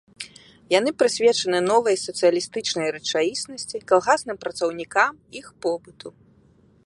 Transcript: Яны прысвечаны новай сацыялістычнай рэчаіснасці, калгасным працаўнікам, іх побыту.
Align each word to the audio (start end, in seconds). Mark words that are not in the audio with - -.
Яны 0.77 0.91
прысвечаны 1.01 1.59
новай 1.71 1.95
сацыялістычнай 2.05 2.87
рэчаіснасці, 2.97 3.83
калгасным 3.91 4.37
працаўнікам, 4.45 5.13
іх 5.43 5.47
побыту. 5.67 6.09